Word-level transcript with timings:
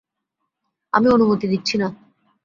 আমি 0.93 1.07
অনুমতি 1.09 1.45
দিচ্ছি 1.47 1.75
না। 1.77 1.87